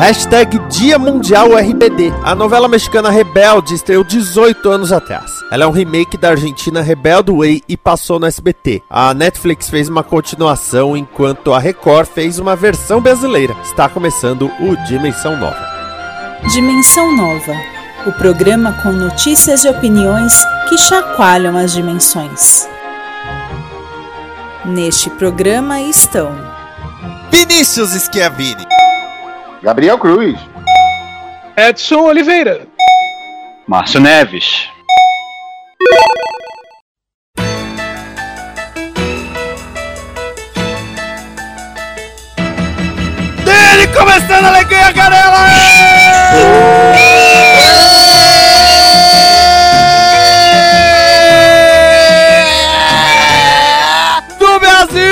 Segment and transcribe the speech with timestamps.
[0.00, 2.10] Hashtag Dia Mundial RBD.
[2.24, 5.30] A novela mexicana Rebelde estreou 18 anos atrás.
[5.50, 8.82] Ela é um remake da Argentina Rebelde Way e passou no SBT.
[8.88, 13.54] A Netflix fez uma continuação, enquanto a Record fez uma versão brasileira.
[13.62, 15.68] Está começando o Dimensão Nova.
[16.50, 17.52] Dimensão Nova.
[18.06, 22.66] O programa com notícias e opiniões que chacoalham as dimensões.
[24.64, 26.34] Neste programa estão
[27.30, 28.69] Vinícius Schiavini.
[29.62, 30.38] Gabriel Cruz.
[31.56, 32.66] Edson Oliveira.
[33.66, 34.66] Márcio Neves.
[43.44, 45.46] Dele começando a alegria, Canela!
[54.38, 55.10] Do Brasil!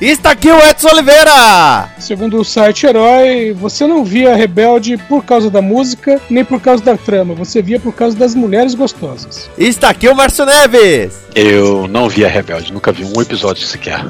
[0.00, 1.90] Está aqui o Edson Oliveira!
[1.98, 6.82] Segundo o site Herói, você não via Rebelde por causa da música, nem por causa
[6.82, 7.34] da trama.
[7.34, 9.50] Você via por causa das mulheres gostosas.
[9.58, 11.18] Está aqui o Márcio Neves!
[11.34, 14.02] Eu não vi a Rebelde, nunca vi um episódio sequer.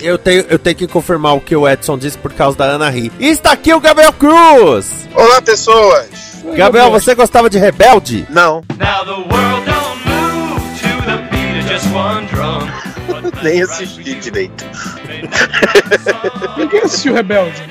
[0.00, 2.88] Eu tenho, eu tenho que confirmar o que o Edson disse por causa da Ana
[2.88, 3.12] Ri.
[3.20, 5.06] Está aqui o Gabriel Cruz!
[5.14, 6.08] Olá, pessoas.
[6.56, 8.26] Gabriel, você gostava de Rebelde?
[8.30, 12.91] Não, Now the world don't move to the beat of just one drum.
[13.42, 14.64] Nem assisti direito.
[16.56, 17.62] Ninguém assistiu Rebelde.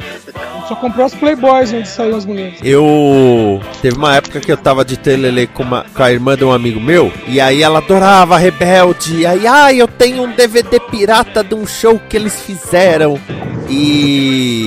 [0.68, 2.60] Só comprou as Playboys onde saíram as mulheres.
[2.64, 3.62] Eu.
[3.82, 6.52] Teve uma época que eu tava de telele com, uma- com a irmã de um
[6.52, 9.18] amigo meu, e aí ela adorava Rebelde.
[9.18, 13.20] E aí, ai, eu tenho um DVD pirata de um show que eles fizeram.
[13.70, 14.66] E.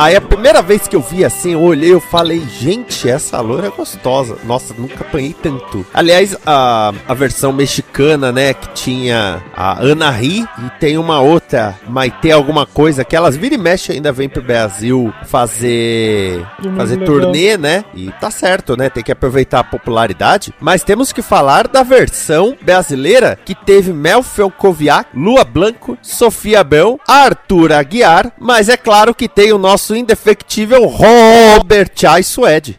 [0.00, 3.66] Aí a primeira vez que eu vi assim, eu olhei eu falei, gente, essa loira
[3.66, 4.38] é gostosa.
[4.44, 5.84] Nossa, nunca apanhei tanto.
[5.92, 11.78] Aliás, a, a versão mexicana, né, que tinha a Ana Ri e tem uma outra,
[11.86, 17.20] Maite alguma coisa, que elas vira e mexe ainda vem pro Brasil fazer fazer legal.
[17.20, 17.84] turnê, né?
[17.94, 18.88] E tá certo, né?
[18.88, 20.54] Tem que aproveitar a popularidade.
[20.58, 26.98] Mas temos que falar da versão brasileira que teve Mel Felcoviac, Lua Blanco, Sofia Bel,
[27.06, 32.76] Arthur Aguiar, mas é claro que tem o nosso indefectível Robert Chai Suede.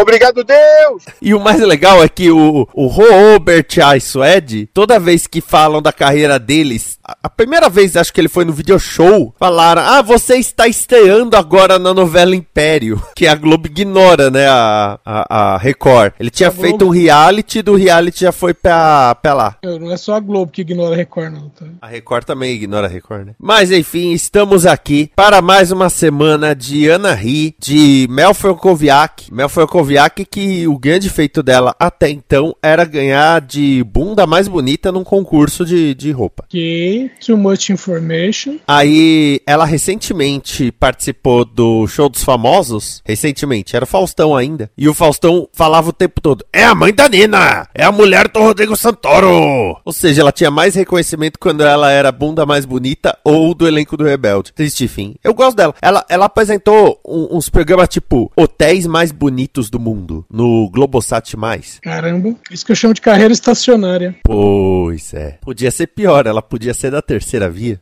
[0.00, 1.04] Obrigado, Deus!
[1.20, 5.80] E o mais legal é que o, o Robert Chai Suede, toda vez que falam
[5.80, 9.82] da carreira deles, a, a primeira vez acho que ele foi no video show, falaram:
[9.82, 14.46] Ah, você está estreando agora na novela Império, que a Globo ignora, né?
[14.48, 16.14] A, a, a Record.
[16.18, 19.56] Ele tinha A Globo- feito um reality, do reality já foi pra, pra lá.
[19.62, 21.48] Não é só a Globo que ignora a Record, não.
[21.50, 21.66] Tá?
[21.80, 23.34] A Record também ignora a Record, né?
[23.38, 29.32] Mas enfim, estamos aqui para mais uma semana de Ana Ri, de Mel Felkoviak.
[29.32, 29.48] Mel
[29.82, 35.02] Felkoviak, que o grande feito dela até então era ganhar de bunda mais bonita num
[35.04, 36.44] concurso de, de roupa.
[36.48, 38.56] Ok, too much information.
[38.66, 43.02] Aí ela recentemente participou do Show dos Famosos.
[43.04, 44.70] Recentemente, era o Faustão ainda.
[44.76, 47.68] E o Faustão falava o tempo todo: É a mãe da Nina!
[47.74, 49.76] É a mulher do Rodrigo Santoro!
[49.84, 53.66] Ou seja, ela tinha mais reconhecimento quando ela era a bunda mais bonita ou do
[53.66, 54.52] elenco do Rebelde.
[54.52, 55.16] Triste fim.
[55.24, 55.74] Eu gosto dela.
[55.82, 61.34] Ela, ela apresentou um- uns programas tipo Hotéis Mais Bonitos do Mundo no Globosat.
[61.82, 64.14] Caramba, isso que eu chamo de carreira estacionária.
[64.22, 65.38] Pois é.
[65.40, 67.80] Podia ser pior, ela podia ser da terceira via.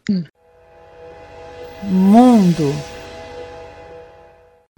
[1.83, 2.73] Mundo.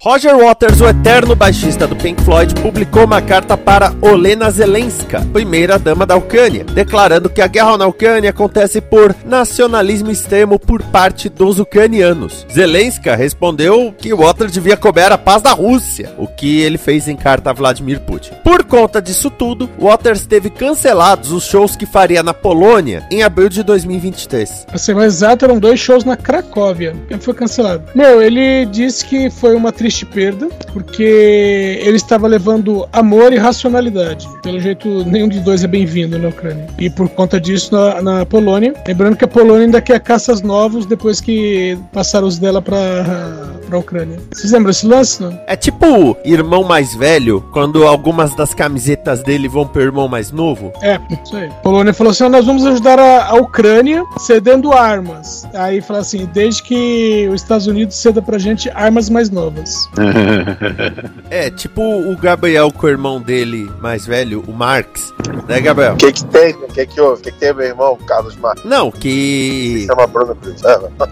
[0.04, 6.04] Roger Waters, o eterno baixista do Pink Floyd, publicou uma carta para Olena Zelenska, primeira-dama
[6.04, 11.60] da Ucrânia, declarando que a guerra na Ucrânia acontece por nacionalismo extremo por parte dos
[11.60, 12.44] ucranianos.
[12.52, 17.14] Zelenska respondeu que Waters devia cobrar a paz da Rússia, o que ele fez em
[17.14, 18.32] carta a Vladimir Putin.
[18.42, 23.48] Por conta disso tudo, Waters teve cancelados os shows que faria na Polônia em abril
[23.48, 24.64] de 2023.
[24.66, 26.96] Pra ser mais exato, eram dois shows na Cracóvia.
[27.20, 27.84] Foi cancelado.
[27.94, 34.28] Meu, ele disse que foi uma triste perda, porque ele estava levando amor e racionalidade.
[34.42, 36.66] Pelo jeito, nenhum dos dois é bem-vindo na Ucrânia.
[36.78, 38.74] E por conta disso, na, na Polônia.
[38.86, 43.78] Lembrando que a Polônia ainda quer caças novos depois que passaram os dela para pra
[43.78, 44.18] Ucrânia.
[44.30, 45.40] Vocês lembram desse lance, não?
[45.46, 50.70] É tipo irmão mais velho, quando algumas das camisetas dele vão pro irmão mais novo.
[50.82, 51.48] É, isso aí.
[51.48, 55.48] A Polônia falou assim: "Ó, nós vamos ajudar a, a Ucrânia cedendo armas.
[55.54, 59.88] Aí fala assim: desde que os Estados Unidos ceda pra gente armas mais novas.
[61.30, 65.14] É, tipo o Gabriel com o irmão dele mais velho, o Marx.
[65.48, 65.94] Né, Gabriel?
[65.94, 66.52] O que que tem?
[66.54, 67.20] O que que houve?
[67.20, 67.98] O que que tem, meu irmão?
[68.06, 68.64] Carlos Marques.
[68.64, 69.84] Não, que.
[69.86, 70.60] Chama Bruno Cruz.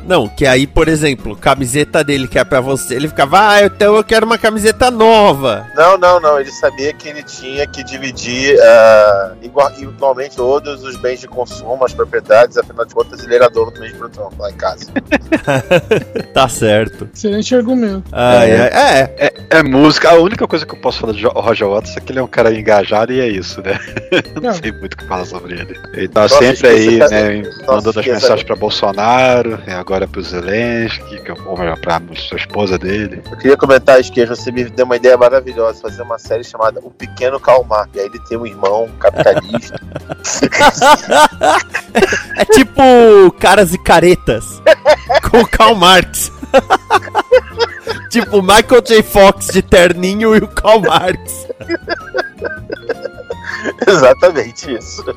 [0.07, 3.95] Não, que aí, por exemplo, camiseta dele que é pra você, ele ficava, ah, então
[3.97, 5.67] eu quero uma camiseta nova.
[5.77, 6.39] Não, não, não.
[6.41, 11.83] Ele sabia que ele tinha que dividir ah, igual- igualmente todos os bens de consumo,
[11.85, 14.87] as propriedades, afinal de contas, ele era dono do mês de produção lá em casa.
[16.35, 17.09] Tá certo.
[17.15, 18.05] Excelente argumento.
[18.13, 19.15] Ai, ai, é,
[19.51, 20.11] É, é música.
[20.11, 22.27] A única coisa que eu posso falar de Roger Waters é que ele é um
[22.29, 23.79] cara engajado e é isso, né?
[24.35, 24.55] Não Não.
[24.55, 25.79] sei muito o que falar sobre ele.
[25.95, 27.43] Ele tá Nossa, sempre aí, né?
[27.43, 31.99] Nossa, Mandando as mensagens pra Bolsonaro, e agora pro Zelensky, que é ou melhor, pra
[32.41, 33.23] esposa dele.
[33.31, 36.91] Eu queria comentar, Esquerda, você me deu uma ideia maravilhosa, fazer uma série chamada O
[36.91, 37.89] Pequeno Calmar.
[37.95, 39.81] E aí ele tem um irmão capitalista.
[42.37, 42.83] é tipo
[43.39, 44.61] caras e caretas
[45.31, 46.33] com o Karl Marx.
[48.11, 49.03] tipo Michael J.
[49.03, 51.47] Fox de terninho e o Karl Marx.
[53.87, 55.05] Exatamente isso.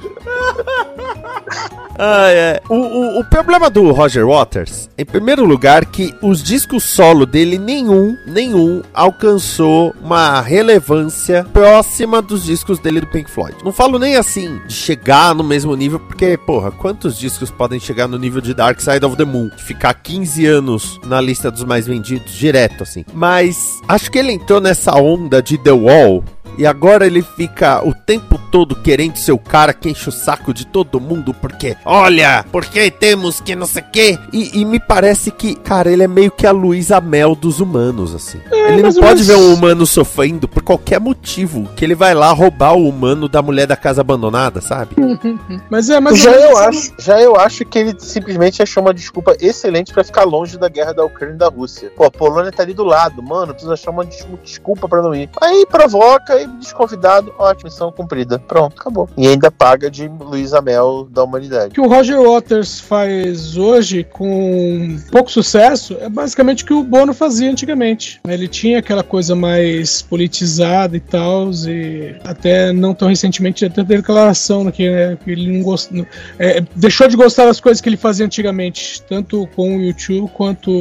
[1.98, 2.62] Ah, é.
[2.68, 7.58] O, o, o problema do Roger Waters, em primeiro lugar, que os discos solo dele,
[7.58, 13.56] nenhum, nenhum, alcançou uma relevância próxima dos discos dele do Pink Floyd.
[13.64, 18.08] Não falo nem assim de chegar no mesmo nível, porque, porra, quantos discos podem chegar
[18.08, 19.52] no nível de Dark Side of the Moon?
[19.58, 23.06] Ficar 15 anos na lista dos mais vendidos direto, assim.
[23.14, 26.24] Mas acho que ele entrou nessa onda de The Wall.
[26.58, 30.54] E agora ele fica o tempo todo querendo ser o cara que enche o saco
[30.54, 34.20] de todo mundo, porque, olha, porque temos que não sei o quê.
[34.32, 38.14] E, e me parece que, cara, ele é meio que a Luísa Mel dos humanos,
[38.14, 38.40] assim.
[38.52, 39.50] ele não pode ver menos.
[39.50, 43.66] um humano sofrendo por qualquer motivo, que ele vai lá roubar o humano da mulher
[43.68, 44.96] da casa abandonada, sabe?
[45.70, 48.94] Mas é, mas já é- eu acho, já eu acho que ele simplesmente achou uma
[48.94, 51.92] desculpa excelente pra ficar longe da guerra da Ucrânia e da Rússia.
[51.96, 55.16] Pô, a Polônia tá ali do lado, mano, precisa achar uma des- desculpa pra não
[55.16, 55.30] ir.
[55.42, 58.40] Aí provoca desconvidado, ótimo, missão cumprida.
[58.40, 59.10] Pronto, acabou.
[59.18, 61.74] E ainda paga de Luísa Mel da O humanidade.
[61.74, 67.14] que o Roger Waters faz hoje com pouco sucesso é basicamente o que o Bono
[67.14, 68.20] fazia antigamente.
[68.28, 74.04] Ele tinha aquela coisa mais politizada e tal, e até não tão recentemente até teve
[74.04, 75.90] declaração que, né, que ele não gost...
[76.38, 80.72] é, deixou de gostar das coisas que ele fazia antigamente, tanto com o YouTube quanto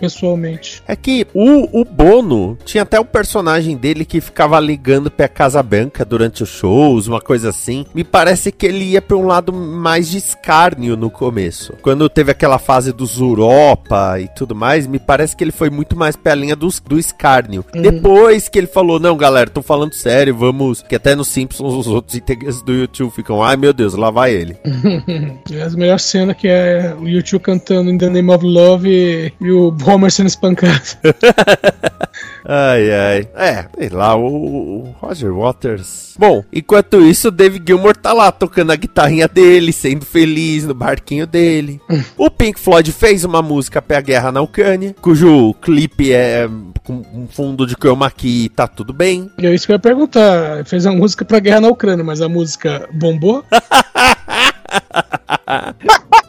[0.00, 0.82] pessoalmente.
[0.86, 5.62] É que o, o Bono tinha até o personagem dele que ficava ligando pra Casa
[5.62, 7.84] Branca durante os shows, uma coisa assim.
[7.94, 11.74] Me parece que ele ia pra um lado mais de escárnio no começo.
[11.82, 15.96] Quando teve aquela fase dos Europa e tudo mais, me parece que ele foi muito
[15.96, 17.64] mais pra linha dos, do escárnio.
[17.72, 20.82] Depois que ele falou, não, galera, tô falando sério, vamos.
[20.82, 24.32] Que até nos Simpsons os outros integrantes do YouTube ficam, ai meu Deus, lá vai
[24.32, 24.56] ele.
[25.52, 29.32] É a melhor cena que é o YouTube cantando In the Name of Love e,
[29.40, 30.80] e o Homer sendo espancado.
[32.44, 33.28] Ai, ai.
[33.34, 36.14] É, sei lá, o, o Roger Waters.
[36.18, 40.74] Bom, enquanto isso, o Dave Gilmour tá lá tocando a guitarrinha dele, sendo feliz no
[40.74, 41.80] barquinho dele.
[42.18, 46.46] o Pink Floyd fez uma música pra guerra na Ucrânia, cujo clipe é
[46.84, 49.30] com um fundo de chroma key e tá tudo bem.
[49.38, 50.64] É isso que eu ia perguntar.
[50.66, 53.42] Fez a música pra guerra na Ucrânia, mas a música bombou?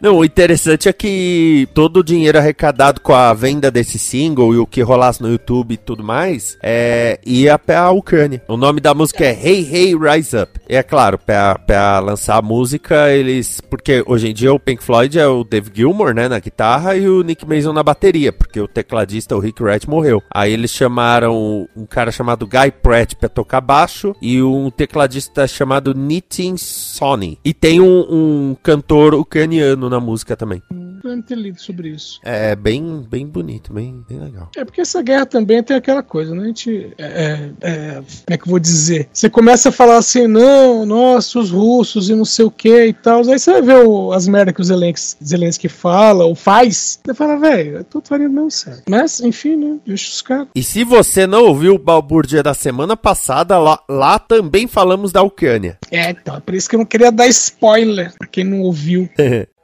[0.00, 4.58] Não, o interessante é que todo o dinheiro arrecadado com a venda desse single e
[4.58, 8.42] o que rolasse no YouTube e tudo mais, é, ia pra Ucrânia.
[8.46, 10.60] O nome da música é Hey Hey Rise Up.
[10.68, 13.60] E é claro, pra, pra lançar a música, eles.
[13.60, 17.08] Porque hoje em dia o Pink Floyd é o Dave Gilmour, né, na guitarra e
[17.08, 20.22] o Nick Mason na bateria, porque o tecladista, o Rick Wright, morreu.
[20.30, 25.94] Aí eles chamaram um cara chamado Guy Pratt pra tocar baixo e um tecladista chamado
[25.94, 27.38] Nitin Sony.
[27.44, 30.62] E tem um, um cantor ucraniano na música também.
[31.04, 32.18] Eu não ter lido sobre isso.
[32.24, 34.50] É bem, bem bonito, bem, bem legal.
[34.56, 36.42] É porque essa guerra também tem aquela coisa, né?
[36.44, 36.92] A gente.
[36.98, 39.08] É, é, é, como é que eu vou dizer?
[39.12, 42.92] Você começa a falar assim, não, nossa, os russos e não sei o que e
[42.92, 43.18] tal.
[43.28, 46.98] Aí você vai ver o- as merdas que o Zelensky, Zelensky fala ou faz.
[47.04, 48.82] Você fala, velho, é tudo farinha do mesmo certo.
[48.88, 49.78] Mas, enfim, né?
[49.86, 50.48] Deixa os caras.
[50.54, 55.22] E se você não ouviu o Balbúrdia da semana passada, lá, lá também falamos da
[55.22, 55.78] Ucrânia.
[55.90, 59.08] É, então, é por isso que eu não queria dar spoiler pra quem não ouviu.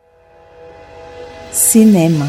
[1.53, 2.29] Cinema.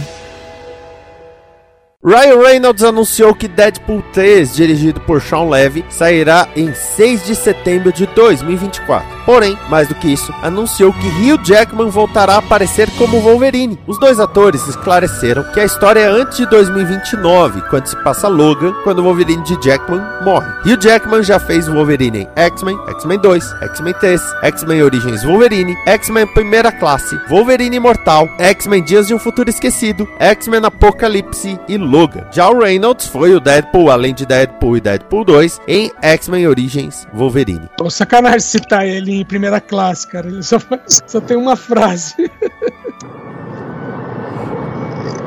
[2.05, 7.93] Ryan Reynolds anunciou que Deadpool 3, dirigido por Sean Levy, sairá em 6 de setembro
[7.93, 9.23] de 2024.
[9.25, 13.79] Porém, mais do que isso, anunciou que Hugh Jackman voltará a aparecer como Wolverine.
[13.87, 18.73] Os dois atores esclareceram que a história é antes de 2029, quando se passa Logan,
[18.83, 20.51] quando o Wolverine de Jackman morre.
[20.65, 26.27] Hugh Jackman já fez Wolverine em X-Men, X-Men 2, X-Men 3, X-Men Origins Wolverine, X-Men
[26.27, 32.25] Primeira Classe, Wolverine Imortal, X-Men Dias de um Futuro Esquecido, X-Men Apocalipse e Logan.
[32.31, 37.05] Já o Reynolds foi o Deadpool, além de Deadpool e Deadpool 2, em X-Men Origins
[37.13, 37.69] Wolverine.
[37.77, 40.27] Pô, sacanagem citar ele em primeira classe, cara.
[40.27, 40.57] Ele só,
[41.05, 42.15] só tem uma frase.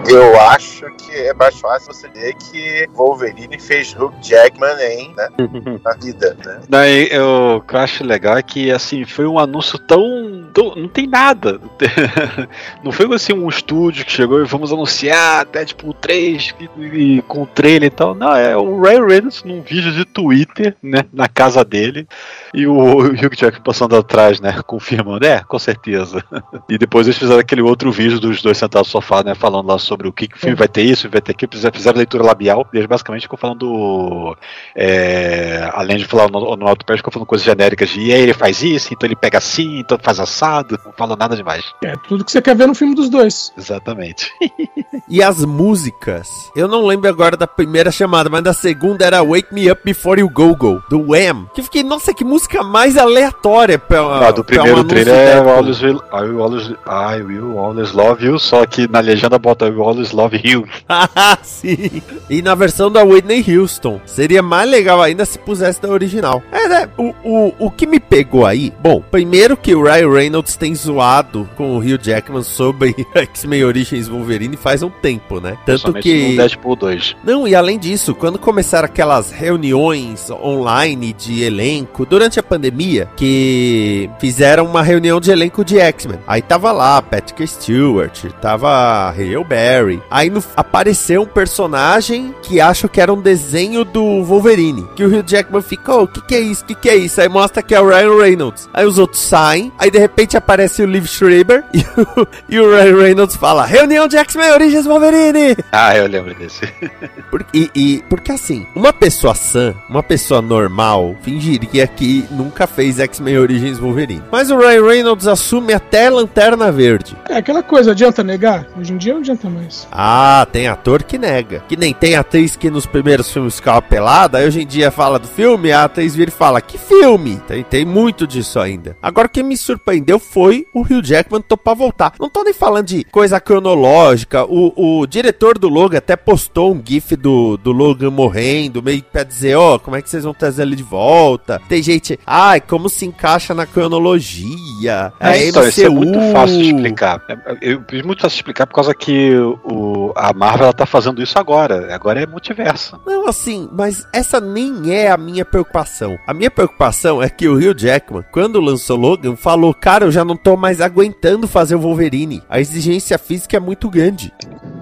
[0.08, 5.28] Eu acho que é mais fácil você dizer que Wolverine fez Hugh Jackman em, né,
[5.84, 6.60] na vida, né?
[6.68, 10.45] Daí eu, o que eu acho legal é que assim, foi um anúncio tão.
[10.56, 11.60] Tão- não tem nada.
[12.82, 17.42] Não foi assim um estúdio que chegou e vamos anunciar Deadpool 3 e, e com
[17.42, 18.14] o trailer e tal.
[18.14, 21.04] Não, é o Ray Reynolds num vídeo de Twitter, né?
[21.12, 22.06] Na casa dele.
[22.54, 24.62] E o Hugh Jackman passando atrás, né?
[24.66, 26.24] Confirmando, é, com certeza.
[26.68, 29.34] E depois eles fizeram aquele outro vídeo dos dois sentados no sofá, né?
[29.34, 31.52] Falando lá sobre o que, que o filme vai ter isso, vai ter aquilo.
[31.52, 32.66] Fizeram, leitura labial.
[32.72, 34.36] E eles basicamente ficam falando.
[34.74, 38.32] é, além de falar no, no autopé, ficam falando coisas genéricas de e aí ele
[38.32, 40.78] faz isso, então ele pega assim, então faz assado.
[40.84, 41.64] Não fala nada demais.
[41.82, 43.52] É tudo que você quer ver no filme dos dois.
[43.56, 44.30] Exatamente.
[45.08, 46.50] E as músicas?
[46.56, 50.20] Eu não lembro agora da primeira chamada, mas da segunda era Wake Me Up Before
[50.20, 51.46] You Go Go, do Wham.
[51.54, 55.52] Que eu fiquei, nossa, que música mais aleatória pra, Ah, do primeiro trailer é Deadpool.
[55.52, 59.66] Always will, I, will always, I will always love you, só que na legenda bota
[59.66, 60.66] I will always love you.
[60.88, 62.02] Ah, sim.
[62.28, 64.00] E na versão da Whitney Houston.
[64.06, 66.42] Seria mais legal ainda se pusesse da original.
[66.50, 66.88] É, né?
[66.96, 68.72] O, o, o que me pegou aí?
[68.80, 74.08] Bom, primeiro que o Ryan Reynolds tem zoado com o Hugh Jackman sobre X-Men Origins
[74.08, 75.56] Wolverine faz um tempo, né?
[75.66, 76.30] Tanto que.
[76.30, 77.16] no Deadpool 2.
[77.24, 84.10] Não, e além disso, quando começaram aquelas reuniões online de elenco durante a pandemia, que
[84.18, 86.18] fizeram uma reunião de elenco de X-Men.
[86.26, 90.02] Aí tava lá Patrick Stewart, tava Hale Berry.
[90.10, 94.86] Aí no- apareceu um personagem que acho que era um desenho do Wolverine.
[94.96, 96.62] Que o Hugh Jackman ficou, o que que é isso?
[96.64, 97.20] O que que é isso?
[97.20, 98.68] Aí mostra que é o Ryan Reynolds.
[98.72, 102.70] Aí os outros saem, aí de repente aparece o Liv Schreiber e o, e o
[102.74, 105.54] Ryan Reynolds fala: Reunião de X-Men Origins Wolverine!
[105.70, 106.66] Ah, eu lembro desse.
[107.30, 112.98] Por- e, e- porque assim, uma pessoa sã, uma pessoa normal, fingiria que nunca fez
[112.98, 114.22] X-Men Origins Wolverine.
[114.32, 117.14] Mas o Ryan Reynolds assume até Lanterna Verde.
[117.28, 118.66] É aquela coisa, adianta negar?
[118.78, 119.86] Hoje em dia não adianta mais.
[119.92, 121.62] Ah, tem ator que nega.
[121.68, 125.18] Que nem tem atriz que nos primeiros filmes ficava pelada, aí hoje em dia fala
[125.18, 127.36] do filme, a atriz vira e fala, que filme?
[127.48, 128.96] Tem, tem muito disso ainda.
[129.02, 132.12] Agora, o que me surpreendeu foi o Hugh Jackman topar voltar.
[132.18, 136.82] Não tô nem falando de coisa cronológica, o, o diretor do Logan até postou um
[136.84, 140.62] gif do, do Logan morrendo, meio pra dizer, ó, como é que vocês vão trazer
[140.62, 141.60] ele de volta?
[141.68, 145.12] Tem gente, ai, como se encaixa na cronologia?
[145.20, 147.22] É, então, isso é muito fácil de explicar.
[147.28, 149.34] É, é, é muito fácil de explicar por causa que
[149.64, 151.94] o, a Marvel ela tá fazendo isso agora.
[151.94, 153.00] Agora é multiverso.
[153.06, 156.18] Não, assim, mas essa nem é a minha preocupação.
[156.26, 160.24] A minha preocupação é que o Hugh Jackman, quando lançou Logan, falou: Cara, eu já
[160.24, 162.42] não tô mais aguentando fazer o Wolverine.
[162.48, 164.32] A exigência física é muito grande.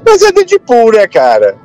[0.04, 1.56] Mas é Deadpool, né, cara?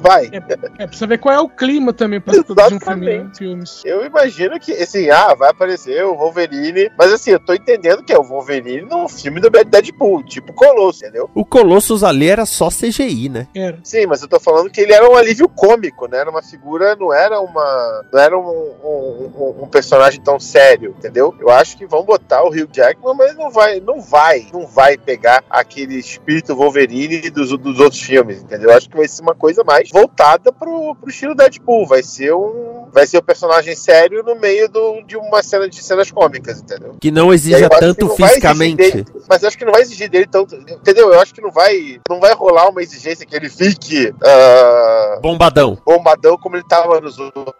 [0.00, 0.30] Vai.
[0.78, 3.12] É, precisa ver qual é o clima também pra produzir um filme, né?
[3.14, 3.38] Exatamente.
[3.38, 3.82] filmes.
[3.84, 6.90] Eu imagino que, assim, ah, vai aparecer o Wolverine.
[6.98, 11.04] Mas assim, eu tô entendendo que é o Wolverine num filme do Deadpool, tipo Colosso,
[11.04, 11.30] entendeu?
[11.34, 13.46] O Colossus ali era só CGI, né?
[13.54, 13.78] Era.
[13.84, 16.18] Sim, mas eu tô falando que ele era um alívio cômico, né?
[16.18, 18.04] Era uma figura, não era uma.
[18.12, 18.42] Não era um,
[18.84, 21.34] um- um- um personagem tão sério, entendeu?
[21.40, 24.96] Eu acho que vão botar o Hugh Jackman, mas não vai, não vai, não vai
[24.96, 28.70] pegar aquele espírito Wolverine dos, dos outros filmes, entendeu?
[28.70, 31.86] Eu acho que vai ser uma coisa mais voltada pro, pro estilo Deadpool.
[31.86, 32.88] Vai ser um.
[32.92, 36.96] Vai ser o personagem sério no meio do, de uma cena de cenas cômicas, entendeu?
[37.00, 38.76] Que não exija tanto fisicamente.
[38.76, 40.56] dele- mas eu acho que não vai exigir dele tanto.
[40.56, 41.12] Entendeu?
[41.12, 45.78] Eu acho que não vai, não vai rolar uma exigência que ele fique ah, Bombadão.
[45.86, 47.54] bombadão como ele tava nos outros.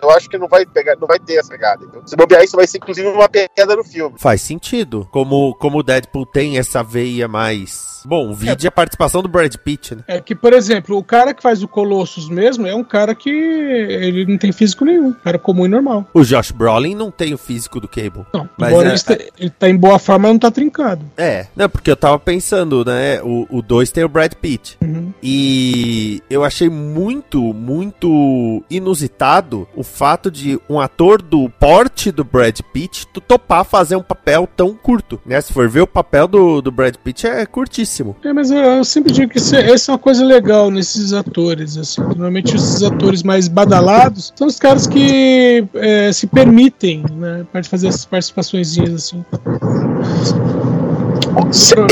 [0.00, 1.84] Eu acho que não vai pegar, não vai ter essa pegada.
[1.84, 4.14] Então, se bobear, isso vai ser inclusive uma perda no filme.
[4.18, 5.08] Faz sentido.
[5.10, 7.98] Como, como o Deadpool tem essa veia mais.
[8.04, 10.04] Bom, vide a participação do Brad Pitt, né?
[10.06, 13.28] É que, por exemplo, o cara que faz o Colossus mesmo é um cara que
[13.30, 15.12] ele não tem físico nenhum.
[15.12, 16.06] Cara comum e normal.
[16.12, 18.24] O Josh Brolin não tem o físico do Cable.
[18.34, 21.04] Não, Mas embora é- ele, este- ele tá em boa forma, não tá trincado.
[21.16, 23.20] É, não, porque eu tava pensando, né?
[23.22, 24.76] O 2 tem o Brad Pitt.
[24.82, 25.12] Uhum.
[25.22, 32.58] E eu achei muito, muito inusitado o fato de um ator do porte do Brad
[32.72, 35.40] Pitt topar fazer um papel tão curto, né?
[35.40, 38.16] Se for ver o papel do, do Brad Pitt é curtíssimo.
[38.24, 41.12] É, mas eu, eu sempre digo que isso é, essa é uma coisa legal nesses
[41.12, 42.00] atores, assim.
[42.00, 48.04] Normalmente esses atores mais badalados são os caras que é, se permitem, né, fazer essas
[48.04, 49.24] participações assim.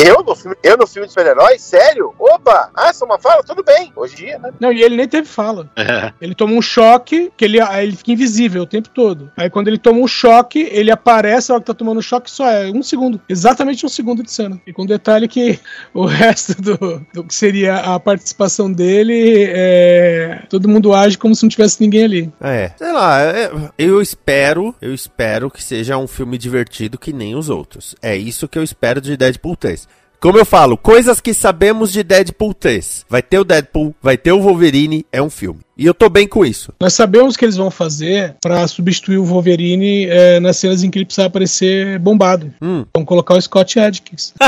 [0.06, 1.58] Eu no filme, eu no filme de super-herói?
[1.58, 2.12] Sério?
[2.18, 2.70] Opa!
[2.74, 3.42] Ah, essa é uma fala?
[3.42, 3.92] Tudo bem.
[3.94, 4.50] Hoje em dia, né?
[4.60, 5.70] Não, e ele nem teve fala.
[5.76, 6.12] É.
[6.20, 9.30] Ele toma um choque, que ele, aí ele fica invisível o tempo todo.
[9.36, 12.50] Aí quando ele toma um choque, ele aparece, a hora que tá tomando choque, só
[12.50, 13.20] é um segundo.
[13.28, 14.60] Exatamente um segundo de cena.
[14.66, 15.58] E com detalhe que
[15.94, 21.42] o resto do, do que seria a participação dele, é, todo mundo age como se
[21.44, 22.32] não tivesse ninguém ali.
[22.40, 27.34] É, sei lá, é- eu espero, eu espero que seja um filme divertido que nem
[27.34, 27.94] os outros.
[28.02, 29.88] É isso que eu espero de Deadpool 3.
[30.18, 33.04] Como eu falo, coisas que sabemos de Deadpool 3.
[33.08, 35.60] Vai ter o Deadpool, vai ter o Wolverine, é um filme.
[35.76, 36.72] E eu tô bem com isso.
[36.80, 40.90] Nós sabemos o que eles vão fazer pra substituir o Wolverine é, nas cenas em
[40.90, 42.52] que ele precisa aparecer bombado.
[42.62, 42.86] Hum.
[42.94, 44.32] Vão colocar o Scott Adkins.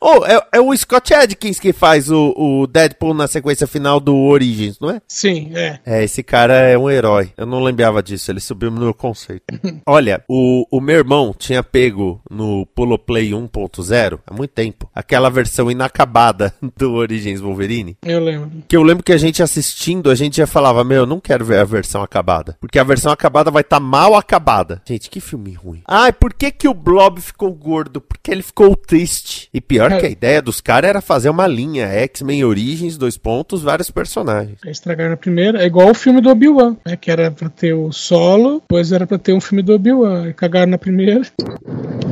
[0.00, 4.14] Oh, é, é o Scott Adkins que faz o, o Deadpool na sequência final do
[4.16, 5.02] Origins, não é?
[5.08, 5.80] Sim, é.
[5.84, 7.32] É, esse cara é um herói.
[7.36, 9.44] Eu não lembrava disso, ele subiu no meu conceito.
[9.86, 14.88] Olha, o, o meu irmão tinha pego no Pulo Play 1.0 há muito tempo.
[14.94, 17.96] Aquela versão inacabada do Origins Wolverine.
[18.02, 18.50] Eu lembro.
[18.68, 21.44] Que eu lembro que a gente assistindo, a gente já falava, meu, eu não quero
[21.44, 22.56] ver a versão acabada.
[22.60, 24.80] Porque a versão acabada vai estar mal acabada.
[24.86, 25.82] Gente, que filme ruim.
[25.86, 28.00] Ai, por que que o Blob ficou gordo?
[28.00, 29.48] Porque ele ficou triste.
[29.52, 33.62] E pior que a ideia dos caras era fazer uma linha X-Men Origins, dois pontos,
[33.62, 34.58] vários personagens.
[34.64, 35.62] Aí estragaram a primeira.
[35.62, 36.96] É igual o filme do Obi-Wan, né?
[36.96, 40.24] Que era pra ter o solo, depois era pra ter um filme do Obi-Wan.
[40.24, 41.22] Aí cagaram na primeira.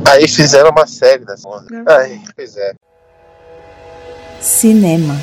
[0.09, 1.83] Aí fizeram uma série dessa onda.
[1.87, 2.73] Ai, pois é.
[4.39, 5.15] Cinema.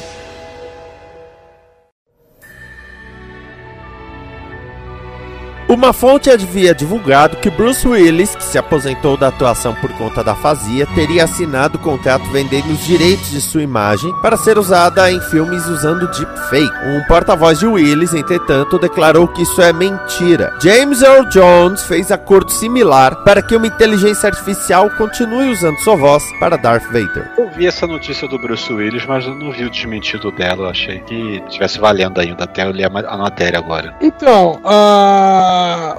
[5.75, 10.35] Uma fonte havia divulgado que Bruce Willis, que se aposentou da atuação por conta da
[10.35, 15.21] fazia, teria assinado o contrato vendendo os direitos de sua imagem para ser usada em
[15.21, 16.73] filmes usando deepfake.
[16.87, 20.55] Um porta-voz de Willis, entretanto, declarou que isso é mentira.
[20.63, 26.23] James Earl Jones fez acordo similar para que uma inteligência artificial continue usando sua voz
[26.39, 27.33] para Darth Vader.
[27.37, 30.67] Eu vi essa notícia do Bruce Willis, mas eu não vi o desmentido dela.
[30.67, 33.93] Eu achei que tivesse valendo ainda até eu ler a ma- a matéria agora.
[34.01, 34.61] Então,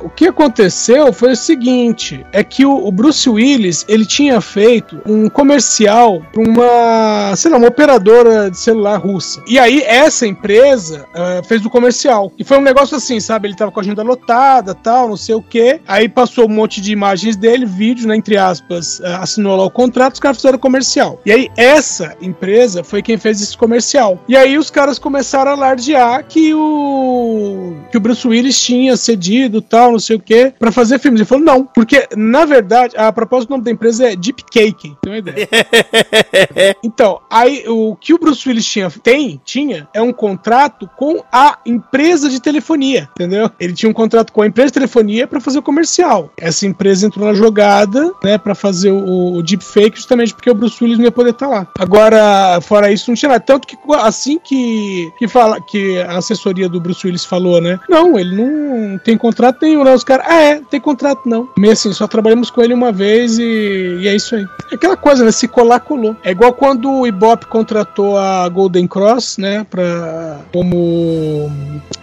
[0.03, 5.01] o que aconteceu foi o seguinte: é que o, o Bruce Willis ele tinha feito
[5.05, 9.41] um comercial para uma, sei lá, uma operadora de celular russa.
[9.47, 12.31] E aí essa empresa ah, fez o comercial.
[12.37, 13.47] E foi um negócio assim, sabe?
[13.47, 15.81] Ele tava com a agenda lotada, tal, não sei o quê.
[15.87, 19.71] Aí passou um monte de imagens dele, vídeo, né, entre aspas, ah, assinou lá o
[19.71, 21.19] contrato, os caras fizeram o comercial.
[21.25, 24.19] E aí essa empresa foi quem fez esse comercial.
[24.27, 29.54] E aí os caras começaram a alardear que o que o Bruce Willis tinha cedido,
[29.61, 31.21] tal, não sei o que, pra fazer filmes.
[31.21, 34.95] Ele falou, não, porque na verdade, a propósito, o nome da empresa é Deep Cake.
[35.01, 35.47] Tem uma ideia?
[36.83, 41.57] Então, aí o que o Bruce Willis tinha, tem, tinha, é um contrato com a
[41.65, 43.49] empresa de telefonia, entendeu?
[43.59, 46.31] Ele tinha um contrato com a empresa de telefonia pra fazer o comercial.
[46.37, 50.81] Essa empresa entrou na jogada, né, pra fazer o, o deepfake justamente porque o Bruce
[50.81, 51.67] Willis não ia poder estar lá.
[51.79, 53.39] Agora, fora isso, não tinha nada.
[53.39, 57.79] Tanto que assim que, que fala que a assessoria do Bruce Willis falou, né?
[57.89, 59.93] Não, ele não tem contrato nenhum, né?
[59.93, 61.49] Os caras, ah, é, tem contrato não.
[61.57, 64.45] Meio assim, só trabalhamos com ele uma vez e, e é isso aí.
[64.71, 65.31] É aquela coisa, né?
[65.31, 66.15] Se colar, colou.
[66.23, 69.65] É igual quando o Ibope contratou a Golden Cross, né?
[69.69, 71.51] Pra, como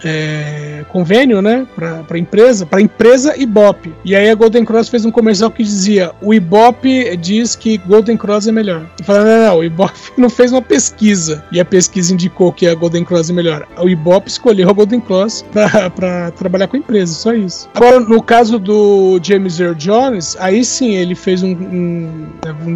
[0.05, 1.67] é, convênio, né?
[1.75, 3.93] Pra, pra empresa, pra empresa Ibope.
[4.05, 8.17] E aí a Golden Cross fez um comercial que dizia: o Ibope diz que Golden
[8.17, 8.87] Cross é melhor.
[9.01, 11.45] E falaram, não, não, o Ibope não fez uma pesquisa.
[11.53, 13.67] E a pesquisa indicou que a Golden Cross é melhor.
[13.79, 17.69] O Ibope escolheu a Golden Cross pra, pra trabalhar com a empresa, só isso.
[17.75, 22.27] Agora, no caso do James Earl Jones, aí sim ele fez um, um,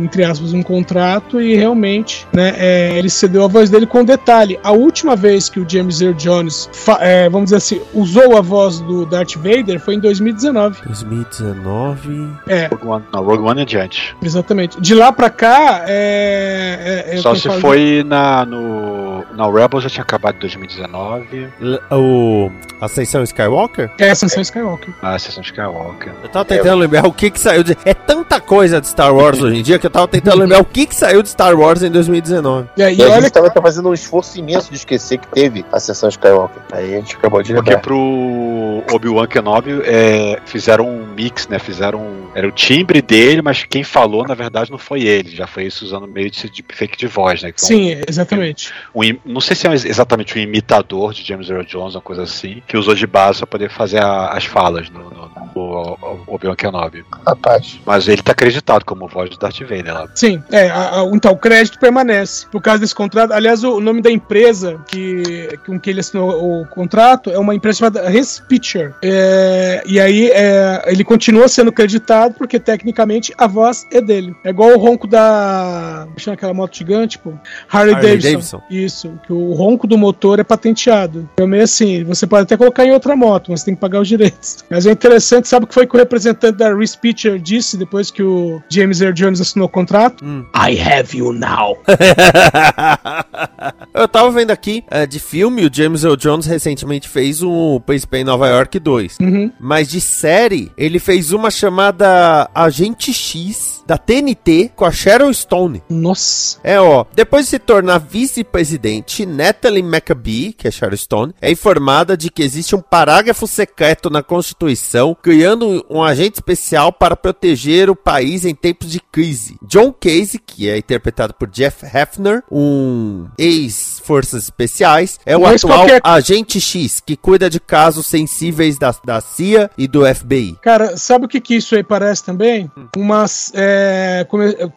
[0.05, 4.59] entre aspas, um contrato e realmente, né, é, ele cedeu a voz dele com detalhe.
[4.63, 6.69] A última vez que o James Earl Jones,
[7.01, 10.81] é, vamos dizer assim, usou a voz do Darth Vader foi em 2019.
[10.87, 12.29] 2019.
[12.49, 14.17] É, Rogue One, não, Rogue One adiante.
[14.23, 14.81] exatamente.
[14.81, 17.05] De lá pra cá, é.
[17.09, 21.81] é- é Só se foi na, no, na Rebels, já tinha acabado em 2019, L-
[21.91, 23.91] O Ascensão Skywalker?
[23.99, 24.95] É Ascensão Skywalker.
[25.03, 26.13] a sessão Skywalker.
[26.23, 27.77] Eu tava tentando lembrar o que que saiu de...
[27.85, 30.65] É tanta coisa de Star Wars hoje em dia que eu tava tentando lembrar o
[30.65, 32.69] que, que saiu de Star Wars em 2019.
[32.77, 35.29] E aí, E a olha gente tava tá fazendo um esforço imenso de esquecer que
[35.29, 36.63] teve a sessão Skywalker.
[36.73, 37.83] Aí a gente acabou de Porque lembrar.
[37.83, 41.59] pro Obi-Wan Kenobi é, fizeram um mix, né?
[41.59, 42.01] Fizeram.
[42.01, 45.31] um- Era o timbre dele, mas quem falou, na verdade, não foi ele.
[45.35, 47.49] Já foi isso usando meio de deepfake de voz, né?
[47.49, 48.73] Então, Sim, exatamente.
[48.95, 52.25] um im- não sei se é exatamente um imitador de James Earl Jones, uma coisa
[52.25, 56.55] assim, que usou de base pra poder fazer a- as falas no, no, no Obi-Wan
[56.55, 57.05] Kenobi.
[57.27, 57.81] Rapaz.
[57.85, 60.09] Mas ele tá acreditado como voz de Darth Vader lá.
[60.15, 63.33] Sim, é, a- a- então o crédito permanece por causa desse contrato.
[63.33, 67.79] Aliás, o nome da empresa que, com que ele assinou o contrato é uma empresa
[67.79, 68.95] chamada Respitcher.
[69.03, 74.35] É, e aí é, ele continua sendo creditado porque tecnicamente a voz é dele.
[74.45, 76.07] É igual o ronco da.
[76.17, 77.33] Chama aquela moto gigante, pô.
[77.71, 78.29] Harley, Harley Davidson.
[78.31, 78.63] Davidson.
[78.71, 81.29] Isso, que o ronco do motor é patenteado.
[81.37, 84.09] É meio assim, você pode até colocar em outra moto, mas tem que pagar os
[84.17, 84.65] direitos.
[84.71, 88.23] Mas é interessante, sabe o que foi que o representante da Respitcher disse depois que
[88.23, 90.25] o James Earl Jones assinou o contrato?
[90.55, 91.77] I have you now.
[93.95, 98.19] eu tava vendo aqui é, de filme, o James Earl Jones recentemente fez um Príncipe
[98.19, 99.19] em Nova York 2.
[99.21, 99.53] Uhum.
[99.61, 105.83] Mas de série, ele fez uma chamada Agente X da TNT com a Sharon Stone.
[105.89, 106.59] Nossa.
[106.63, 107.05] É, ó.
[107.15, 112.43] Depois de se tornar vice-presidente, Natalie McAbee, que é Sharon Stone, é informada de que
[112.43, 118.55] existe um parágrafo secreto na Constituição criando um agente especial para proteger o país em
[118.55, 119.57] tempos de crise.
[119.63, 125.81] John Casey, que é interpretado por Jeff Hefner, um ex-forças especiais, é o ex atual
[125.81, 130.57] qualquer- agente X, que cuida de casos sensíveis da, da CIA e do FBI.
[130.63, 132.71] Cara, sabe o que, que isso aí parece também?
[132.97, 134.27] Umas, é,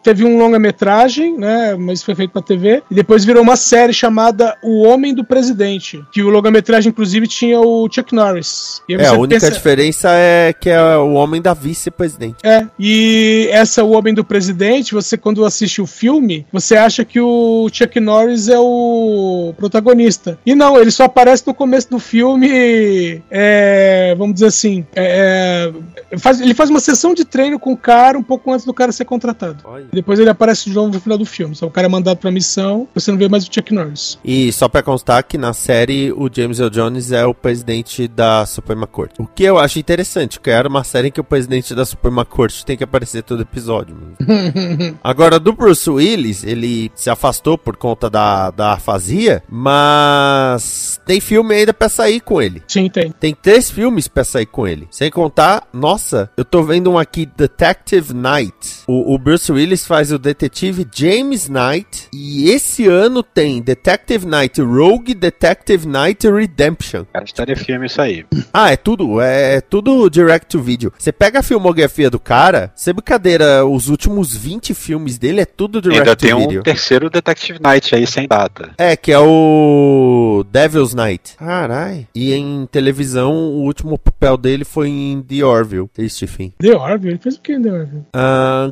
[0.02, 1.74] teve um longa-metragem, né?
[1.76, 2.82] Mas foi feito pra TV.
[2.90, 6.02] E depois virou uma série chamada O Homem do Presidente.
[6.12, 8.82] Que o longa-metragem, inclusive, tinha o Chuck Norris.
[8.88, 12.36] E É, você única pensa- diferença é que é o homem da vice-presidente.
[12.42, 17.20] É, e essa O Homem do Presidente, você quando assiste o filme, você acha que
[17.20, 20.38] o Chuck Norris é o protagonista.
[20.44, 25.72] E não, ele só aparece no começo do filme, é, vamos dizer assim, é,
[26.10, 28.74] é, faz- ele faz uma sessão de treino com o cara um pouco antes do
[28.74, 29.64] cara ser contratado.
[29.92, 31.54] Depois ele aparece de novo no final do filme.
[31.54, 34.18] Só o cara é mandado pra missão, você não vê mais o Chuck Norris.
[34.24, 38.44] E só pra constar que na série o James Earl Jones é o presidente da
[38.46, 39.09] Suprema Corte.
[39.18, 42.24] O que eu acho interessante, que era uma série em que o presidente da Suprema
[42.24, 43.96] Corte tem que aparecer todo episódio.
[45.02, 51.54] Agora, do Bruce Willis, ele se afastou por conta da, da afasia, mas tem filme
[51.54, 52.62] ainda pra sair com ele.
[52.66, 53.10] Sim, tem.
[53.10, 54.88] Tem três filmes pra sair com ele.
[54.90, 58.84] Sem contar, nossa, eu tô vendo um aqui, Detective Knight.
[58.86, 62.08] O, o Bruce Willis faz o detetive James Knight.
[62.12, 67.04] E esse ano tem Detective Knight Rogue, Detective Knight Redemption.
[67.12, 68.24] Cara, estaria filme isso aí.
[68.52, 68.89] Ah, é tudo,
[69.20, 70.92] é, é tudo direct to video.
[70.98, 75.80] Você pega a filmografia do cara, sem brincadeira, os últimos 20 filmes dele é tudo
[75.80, 76.62] direct Ainda to tem um video.
[76.62, 78.70] terceiro Detective Knight aí sem data.
[78.78, 81.36] É, que é o Devil's Night.
[81.36, 82.06] Carai.
[82.14, 85.88] E em televisão, o último papel dele foi em The Orville.
[85.92, 86.52] Triste fim.
[86.58, 88.04] The Orville, ele fez o que em The Orville?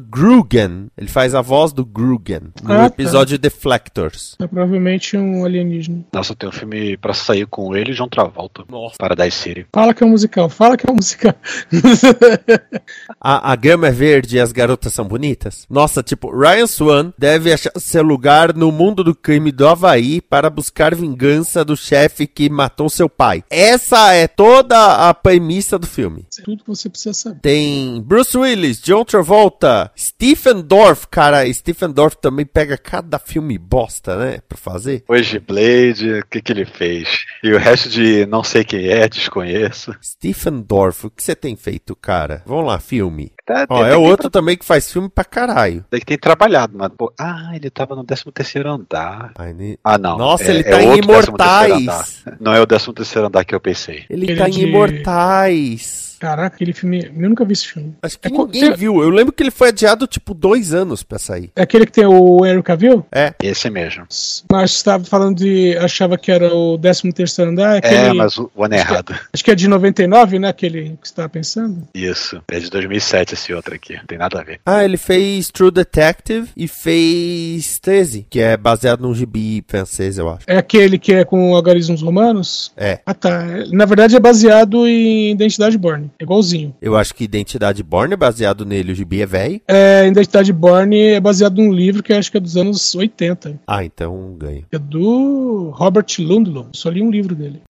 [0.08, 0.86] Grugan.
[0.96, 2.52] Ele faz a voz do Grugan.
[2.62, 2.86] No Ah, tá.
[2.86, 4.36] episódio Deflectors.
[4.40, 6.04] É provavelmente um alienígena.
[6.12, 8.64] Nossa, tem um filme pra sair com ele e John Travolta.
[8.68, 8.96] Nossa.
[8.98, 9.66] Paradise City.
[9.72, 11.34] Fala que é um musical, fala que é um musical.
[13.20, 15.66] A, a grama é verde e as garotas são bonitas?
[15.68, 20.48] Nossa, tipo, Ryan Swan deve achar seu lugar no mundo do crime do Havaí para
[20.48, 23.42] buscar vingança do chefe que matou seu pai.
[23.50, 26.26] Essa é toda a premissa do filme.
[26.44, 27.40] Tudo que você precisa saber.
[27.40, 31.06] Tem Bruce Willis, John Travolta, Stephen Dorff.
[31.08, 34.38] Cara, Stephen Dorff também pega cada filme bosta, né?
[34.48, 35.04] Pra fazer.
[35.08, 37.08] Hoje Blade, o que, que ele fez?
[37.42, 39.94] E o resto de não sei quem é, desconheço.
[40.02, 42.42] Stephen Dorff, o que você tem feito, cara?
[42.46, 43.32] Vamos lá, filme.
[43.48, 45.82] Tá, Ó, tem- é tem- outro também que faz filme pra caralho.
[45.90, 46.90] Tem que tem trabalhado, mas.
[46.94, 49.32] pô, ah, ele tava no 13 terceiro andar.
[49.38, 50.18] Ai, Ah, não.
[50.18, 52.24] Nossa, é- ele é tá em outro 13º Imortais.
[52.38, 54.04] Não é o 13 terceiro andar que eu pensei.
[54.10, 56.08] Ele, Ele tá é em de- Imortais.
[56.18, 57.04] Caraca, aquele filme.
[57.16, 57.94] Eu nunca vi esse filme.
[58.02, 59.00] Acho que É ninguém tem- viu.
[59.00, 61.52] Eu lembro que ele foi adiado, tipo, dois anos pra sair.
[61.54, 63.06] É aquele que tem o Henry Cavill?
[63.40, 64.04] Esse mesmo.
[64.50, 65.76] Mas você estava falando de.
[65.78, 67.76] Achava que era o 13 terceiro andar?
[67.76, 69.14] É, Aquele, mas o, ano é errado.
[69.32, 70.48] Acho que é de 99, né?
[70.48, 71.86] Aquele que você estava pensando.
[71.94, 72.42] Isso.
[72.50, 73.96] É de 2007 esse outro aqui.
[73.96, 74.60] Não tem nada a ver.
[74.66, 80.28] Ah, ele fez True Detective e fez 13, que é baseado num gibi francês, eu
[80.28, 80.44] acho.
[80.46, 82.72] É aquele que é com algarismos romanos?
[82.76, 83.00] É.
[83.06, 83.46] Ah, tá.
[83.70, 86.10] Na verdade é baseado em Identidade Borne.
[86.18, 86.74] É igualzinho.
[86.82, 89.60] Eu acho que Identidade Born é baseado nele, o gibi é velho.
[89.66, 93.60] É, Identidade Borne é baseado num livro que eu acho que é dos anos 80.
[93.66, 94.64] Ah, então ganha.
[94.72, 96.68] É do Robert Lundlow.
[96.72, 97.62] Só li um livro dele.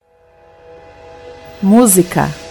[1.63, 2.48] Música.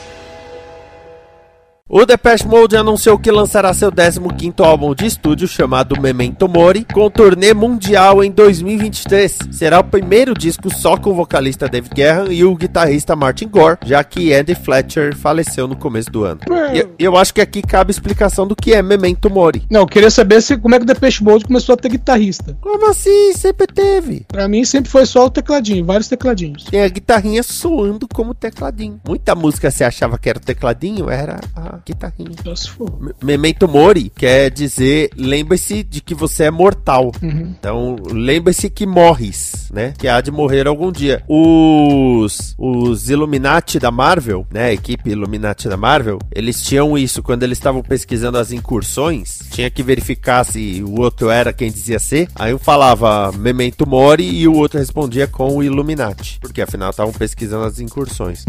[1.90, 7.10] O Depeche Mode anunciou que lançará seu 15º álbum de estúdio chamado Memento Mori, com
[7.10, 9.38] turnê mundial em 2023.
[9.54, 13.78] Será o primeiro disco só com o vocalista David Guerra e o guitarrista Martin Gore,
[13.86, 16.42] já que Andy Fletcher faleceu no começo do ano.
[16.74, 19.64] E eu, eu acho que aqui cabe a explicação do que é Memento Mori.
[19.72, 22.58] Não, eu queria saber se, como é que o Depeche Mode começou a ter guitarrista.
[22.60, 23.32] Como assim?
[23.32, 24.26] Sempre teve.
[24.28, 26.66] Pra mim sempre foi só o tecladinho, vários tecladinhos.
[26.66, 29.00] Tem a guitarrinha soando como tecladinho.
[29.08, 32.32] Muita música você achava que era o tecladinho, era a guitarrinha.
[32.44, 33.02] Só se for.
[33.02, 37.12] Me- Memento Mori quer dizer lembre-se de que você é mortal.
[37.22, 37.54] Uhum.
[37.60, 39.94] Então, lembre-se que morres, né?
[39.98, 41.22] Que há de morrer algum dia.
[41.28, 44.66] Os os Illuminati da Marvel, né?
[44.66, 49.70] A equipe Illuminati da Marvel, eles tinham isso quando eles estavam pesquisando as incursões, tinha
[49.70, 52.28] que verificar se o outro era quem dizia ser.
[52.36, 57.14] Aí um falava Memento Mori e o outro respondia com o Illuminati, porque afinal estavam
[57.14, 58.44] pesquisando as incursões.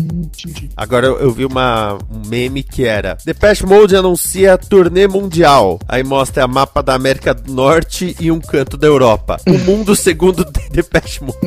[0.77, 5.79] Agora eu, eu vi uma, um meme que era Depeche Mode anuncia turnê mundial.
[5.89, 9.39] Aí mostra a mapa da América do Norte e um canto da Europa.
[9.47, 11.39] O mundo segundo De- Depeche Mode.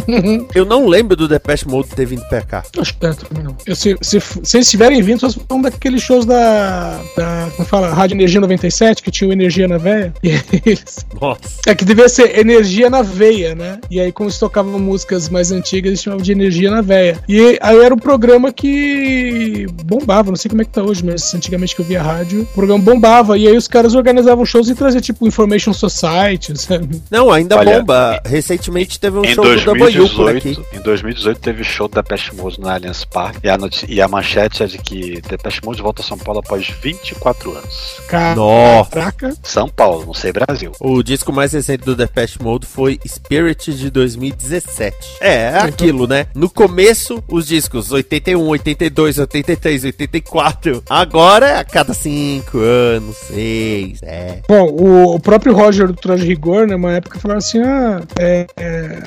[0.54, 2.62] eu não lembro do Depeche Mode ter vindo pra cá.
[2.78, 3.56] Acho que também não.
[3.66, 7.48] Eu, se, se, se eles tiverem vindo, só um daqueles shows da, da.
[7.56, 7.92] Como fala?
[7.92, 10.12] Rádio Energia 97, que tinha o Energia na Veia.
[10.22, 11.06] E eles.
[11.20, 11.40] Nossa.
[11.66, 13.80] É que devia ser Energia na Veia, né?
[13.90, 17.18] E aí, como eles tocavam músicas mais antigas, eles chamavam de Energia na Veia.
[17.28, 21.09] E aí era um programa que bombava, não sei como é que tá hoje, mas
[21.34, 23.38] antigamente que eu via rádio, o programa bombava.
[23.38, 27.02] E aí os caras organizavam shows e traziam tipo Information Society, sabe?
[27.10, 28.20] Não, ainda Olha, bomba.
[28.24, 30.54] Recentemente teve um Em show do Double U por aqui.
[30.54, 34.08] 2018, em 2018 teve show da Depeche Mode no Allianz Parque e a, e a
[34.08, 38.00] manchete é de que Depeche Mode volta a São Paulo após 24 anos.
[38.36, 38.90] Nossa.
[38.90, 39.34] Caraca.
[39.42, 40.72] São Paulo, não sei Brasil.
[40.80, 44.96] O disco mais recente do Depeche Mode foi Spirit de 2017.
[45.20, 46.26] É, é aquilo, né?
[46.34, 50.82] No começo, os discos 81, 82, 83, 84.
[51.00, 54.40] Agora é a cada 5 anos, 6, é.
[54.46, 58.46] Bom, o, o próprio Roger do Traje Rigor, né, uma época falava assim, ah, é,
[58.58, 58.98] é,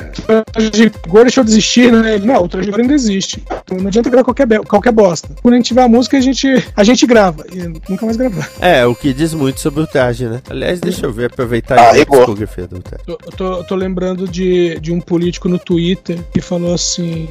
[0.51, 2.15] Traje Rigor deixou de existir, né?
[2.15, 3.43] Ele, não, o Traje Rigor ainda existe.
[3.71, 5.29] Não adianta gravar qualquer, qualquer bosta.
[5.43, 7.45] Quando a gente tiver a música, a gente, a gente grava.
[7.53, 8.49] E nunca mais gravar.
[8.59, 10.41] É, o que diz muito sobre o traje, né?
[10.49, 12.17] Aliás, deixa eu ver, aproveitar Ah, a rigor.
[12.17, 13.03] discografia do traje.
[13.07, 17.29] Eu, eu tô, eu tô lembrando de, de um político no Twitter que falou assim,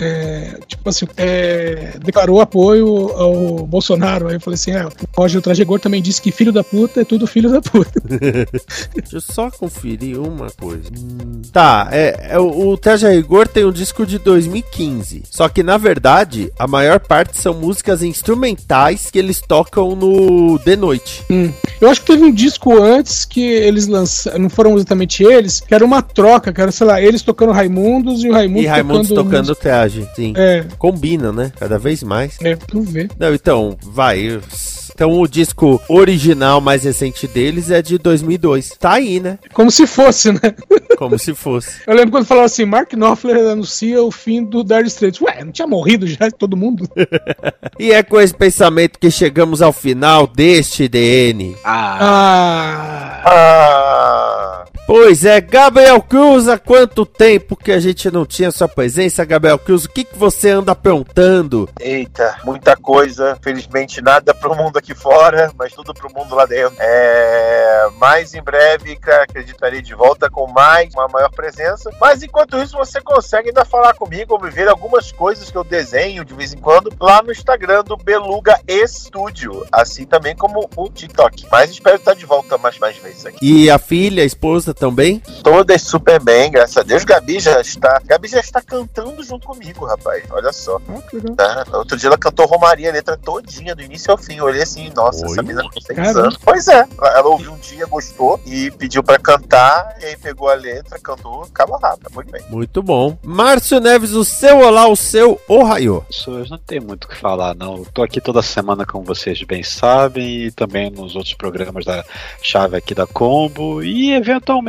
[0.00, 3.97] é, tipo assim, é, declarou apoio ao Bolsonaro.
[4.02, 6.62] Aí eu falei assim, é, o Roger do Traje Rigor também disse que filho da
[6.64, 8.00] puta é tudo filho da puta.
[8.94, 10.88] Deixa eu só conferir uma coisa.
[10.96, 15.22] Hum, tá, é, é o, o Traje a Rigor tem um disco de 2015.
[15.30, 20.76] Só que, na verdade, a maior parte são músicas instrumentais que eles tocam no The
[20.76, 21.24] Noite.
[21.80, 25.74] Eu acho que teve um disco antes que eles lançaram, não foram exatamente eles, que
[25.74, 29.08] era uma troca, que era, sei lá, eles tocando Raimundos e o Raimundo E Raimundos
[29.08, 29.24] tocando.
[29.24, 30.32] tocando traje, sim.
[30.36, 31.52] É, Combina, né?
[31.58, 32.36] Cada vez mais.
[32.42, 33.10] é, vamos ver.
[33.18, 34.40] Não, então, vai.
[34.94, 38.70] Então o disco original mais recente deles é de 2002.
[38.80, 39.38] Tá aí, né?
[39.52, 40.40] Como se fosse, né?
[40.98, 41.70] Como se fosse.
[41.86, 45.20] Eu lembro quando falava assim, Mark Knopfler anuncia o fim do Dire Straits.
[45.20, 46.88] Ué, não tinha morrido já todo mundo?
[47.78, 51.54] E é com esse pensamento que chegamos ao final deste DN.
[51.64, 54.57] Ah, Ah, Ah,
[54.88, 59.58] Pois é, Gabriel Cruz, há quanto tempo que a gente não tinha sua presença, Gabriel
[59.58, 59.84] Cruz?
[59.84, 61.68] O que, que você anda aprontando?
[61.78, 63.36] eita, muita coisa.
[63.42, 66.74] Felizmente nada pro mundo aqui fora, mas tudo pro mundo lá dentro.
[66.80, 71.90] É, mais em breve, cara, acreditarei de volta com mais, uma maior presença.
[72.00, 75.64] Mas enquanto isso, você consegue ainda falar comigo ou me ver algumas coisas que eu
[75.64, 80.88] desenho de vez em quando lá no Instagram do Beluga Studio, assim também como o
[80.88, 81.46] TikTok.
[81.52, 83.38] Mas espero estar de volta mais, mais vezes aqui.
[83.42, 85.20] E a filha, a esposa também?
[85.42, 87.04] Todas super bem, graças a Deus.
[87.04, 88.00] Gabi já está.
[88.04, 90.24] Gabi já está cantando junto comigo, rapaz.
[90.30, 90.80] Olha só.
[91.38, 91.64] ah.
[91.64, 91.78] Tá?
[91.78, 94.36] Outro dia ela cantou Romaria, a letra todinha, do início ao fim.
[94.36, 95.32] Eu olhei assim, nossa, Oi.
[95.32, 96.20] essa menina com seis Caramba.
[96.20, 96.38] anos.
[96.42, 100.54] Pois é, ela ouviu um dia, gostou e pediu pra cantar, e aí pegou a
[100.54, 102.42] letra, cantou, acabou rápido, muito bem.
[102.48, 103.16] Muito bom.
[103.22, 106.02] Márcio Neves, o seu olá, o seu ohaiô.
[106.02, 107.78] pessoas não tem muito o que falar, não.
[107.78, 112.04] Eu tô aqui toda semana, como vocês bem sabem, e também nos outros programas da
[112.42, 113.82] chave aqui da Combo.
[113.82, 114.67] E eventualmente,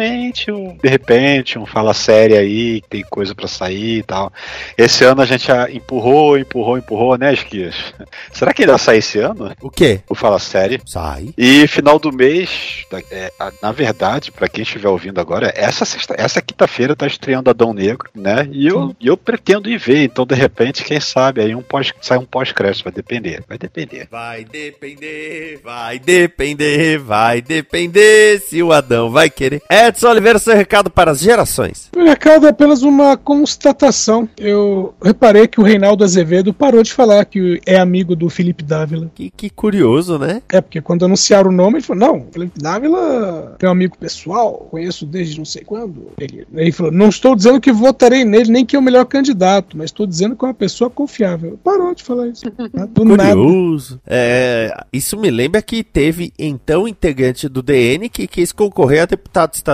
[0.52, 4.32] um, de repente, um fala série aí, que tem coisa pra sair e tal.
[4.78, 7.76] Esse ano a gente já empurrou, empurrou, empurrou, né, Esquias?
[8.32, 9.54] Será que ainda sai esse ano?
[9.62, 10.02] O quê?
[10.08, 10.82] O Fala Série.
[10.86, 11.34] Sai.
[11.38, 13.32] E final do mês, é,
[13.62, 18.10] na verdade, pra quem estiver ouvindo agora, essa sexta, essa quinta-feira tá estreando Adão Negro,
[18.16, 18.48] né?
[18.52, 22.18] E eu, eu pretendo ir ver, então de repente, quem sabe aí um pós, sai
[22.18, 24.08] um pós-crédito, vai depender, vai depender.
[24.10, 29.62] Vai depender, vai depender, vai depender se o Adão vai querer.
[29.88, 31.89] Edson Oliveira, seu recado para as gerações.
[31.96, 34.28] O recado é apenas uma constatação.
[34.38, 39.10] Eu reparei que o Reinaldo Azevedo parou de falar que é amigo do Felipe Dávila.
[39.15, 40.42] Que, que curioso, né?
[40.50, 44.68] É, porque quando anunciaram o nome, ele falou: Não, Felipe Dávila é um amigo pessoal,
[44.70, 46.12] conheço desde não sei quando.
[46.20, 49.78] Ele, ele falou: Não estou dizendo que votarei nele, nem que é o melhor candidato,
[49.78, 51.58] mas estou dizendo que é uma pessoa confiável.
[51.63, 52.50] Parou de falar isso.
[52.52, 52.86] Tá?
[52.86, 53.34] Do nada.
[53.34, 54.02] Curioso.
[54.06, 59.54] É, isso me lembra que teve então integrante do DN que quis concorrer a deputado
[59.54, 59.69] estadual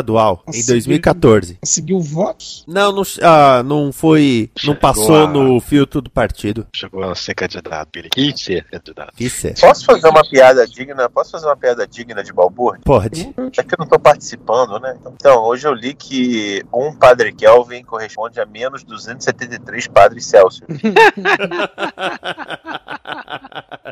[0.47, 1.57] em Nossa, 2014.
[1.61, 2.63] Conseguiu votos?
[2.67, 4.49] Não, não, ah, não foi.
[4.55, 6.65] Não Chegou passou a- no filtro do partido.
[6.75, 7.89] Chegou a ser candidato.
[7.97, 9.13] Ele quis ser candidato.
[9.19, 9.53] Isso é.
[9.53, 11.09] Posso fazer uma piada digna?
[11.09, 12.81] Posso fazer uma piada digna de Balbúrdia?
[12.83, 13.33] Pode.
[13.57, 14.97] É que eu não tô participando, né?
[15.13, 20.67] Então, hoje eu li que um padre Kelvin corresponde a menos 273 padres Celsius.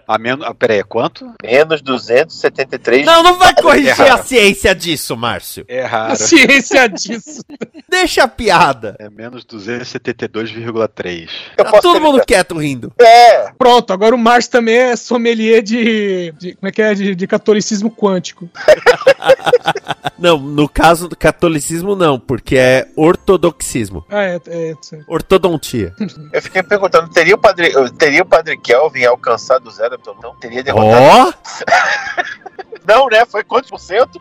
[0.07, 0.45] A menos.
[0.45, 1.31] Ah, peraí, quanto?
[1.43, 3.05] Menos 273.
[3.05, 4.19] Não, não vai corrigir Errado.
[4.19, 5.63] a ciência disso, Márcio.
[5.67, 6.15] É A raro.
[6.17, 7.41] ciência disso.
[7.89, 8.95] Deixa a piada.
[8.99, 11.29] É menos 272,3.
[11.57, 12.91] Eu Tá posso todo mundo quieto rindo.
[12.99, 16.31] É, Pronto, agora o Márcio também é sommelier de.
[16.37, 16.93] de- como é que é?
[16.93, 18.49] De, de catolicismo quântico.
[20.19, 24.05] Não, no caso do catolicismo não, porque é ortodoxismo.
[24.09, 25.03] Ah, é, é, certo.
[25.07, 25.93] Ortodontia.
[26.31, 30.63] eu fiquei perguntando, teria o padre, teria o padre Kelvin alcançado o zero Não, teria
[30.63, 31.03] derrotado.
[31.03, 31.33] Ó,
[32.85, 33.25] Não, né?
[33.25, 34.19] Foi quantos por cento?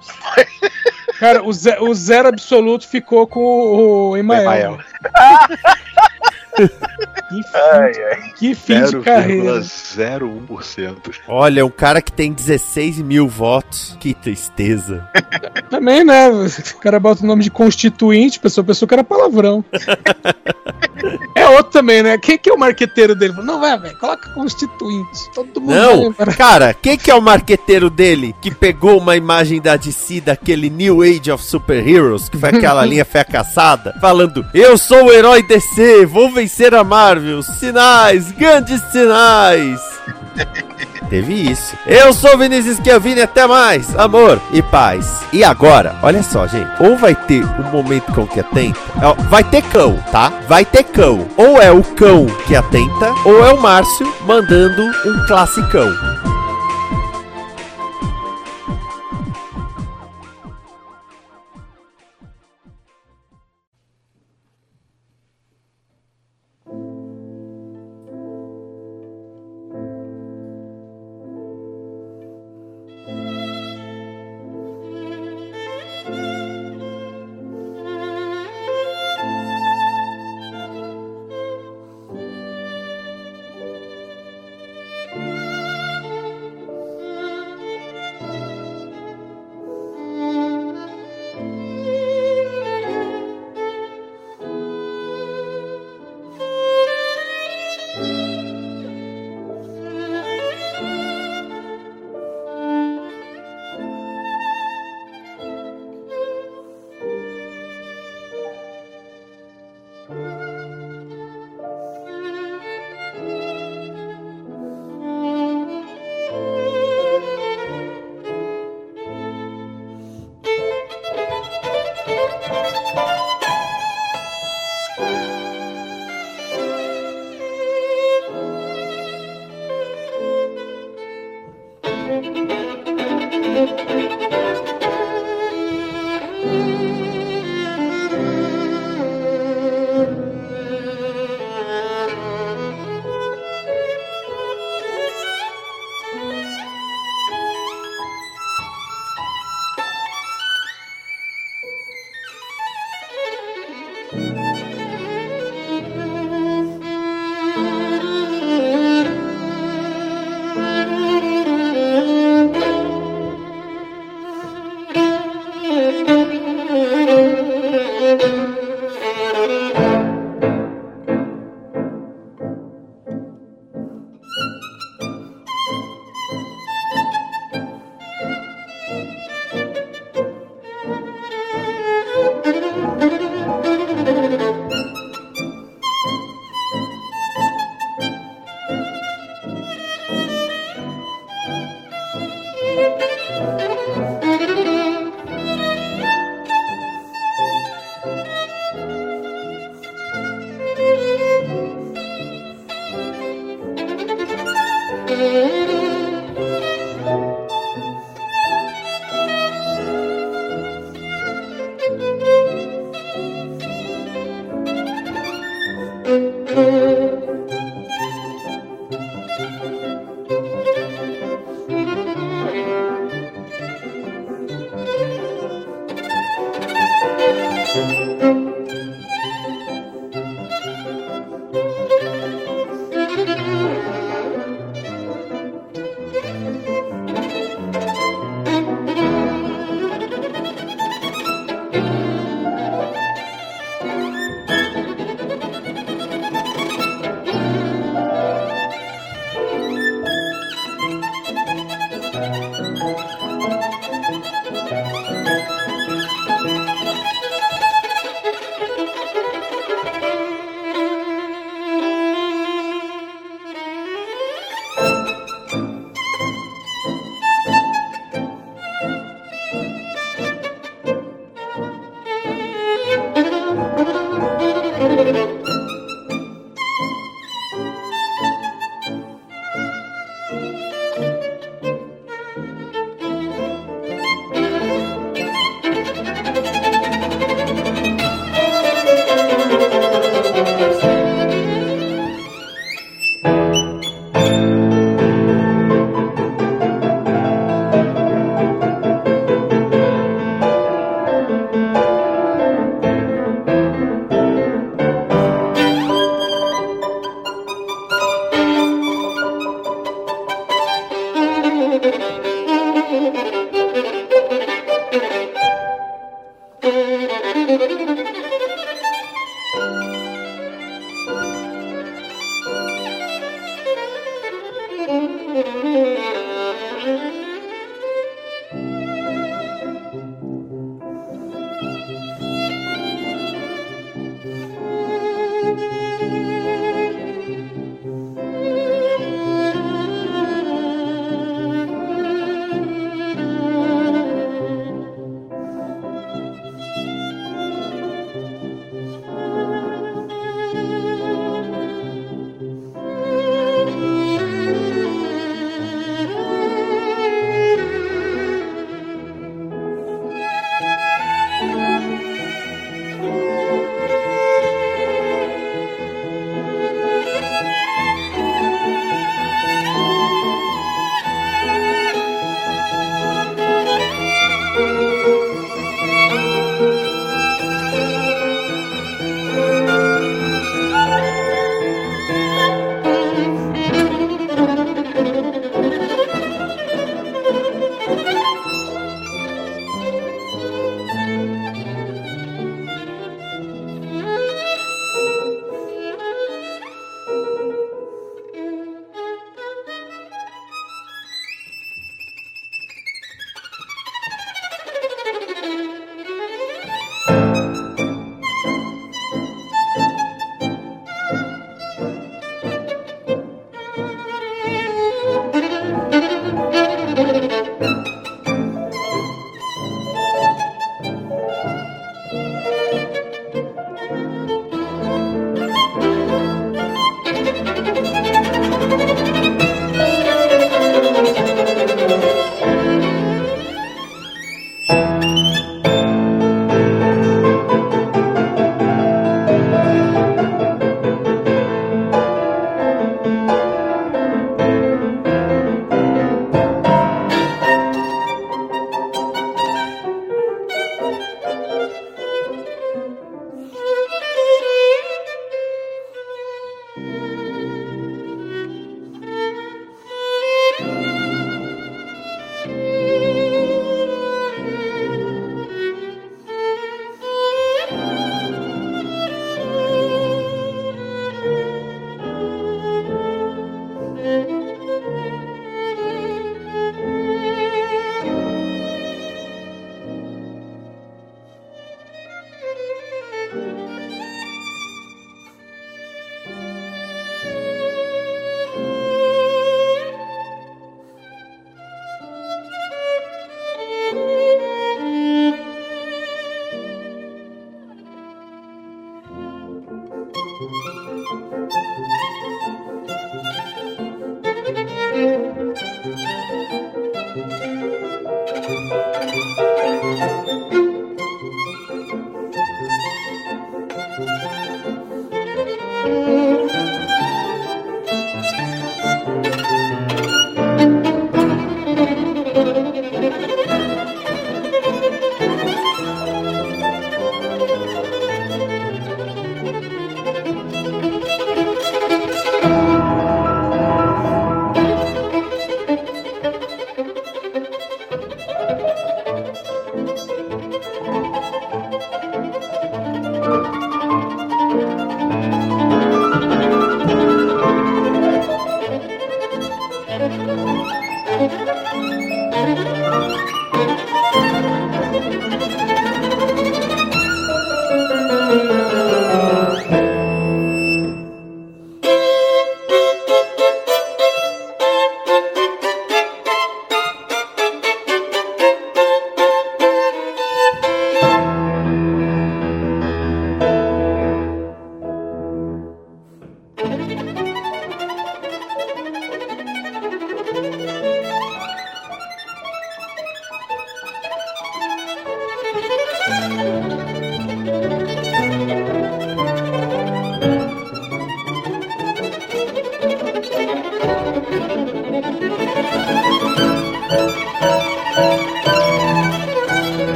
[1.18, 4.42] Cara, o, ze- o zero absoluto ficou com o, o Emael.
[4.42, 4.78] Emael.
[6.54, 8.32] Que fim, Ai, ai.
[8.37, 9.58] que fim de carreira.
[9.61, 11.20] 0,01%.
[11.26, 13.96] olha, um cara que tem 16 mil votos.
[13.98, 15.08] Que tristeza.
[15.70, 16.28] Também, né?
[16.28, 19.64] O cara bota o nome de constituinte, pessoa pensou que era palavrão.
[21.34, 22.18] É outro também, né?
[22.18, 23.34] Quem que é o marqueteiro dele?
[23.42, 25.30] Não, vai, velho, coloca constituinte.
[25.34, 26.36] Todo mundo Não, lembrar.
[26.36, 31.02] cara, quem que é o marqueteiro dele que pegou uma imagem da DC daquele New
[31.02, 36.06] Age of Super Heroes, que foi aquela linha fracassada, falando: Eu sou o herói DC,
[36.06, 39.80] vou vencer a Marvel, sinais, grandes sinais.
[41.12, 41.77] Teve isso.
[41.85, 45.20] Eu sou Vinícius Chiavini, até mais, amor e paz.
[45.31, 48.81] E agora, olha só, gente, ou vai ter um momento cão que atenta,
[49.29, 50.33] vai ter cão, tá?
[50.48, 51.29] Vai ter cão.
[51.37, 55.92] Ou é o cão que atenta, ou é o Márcio mandando um classicão.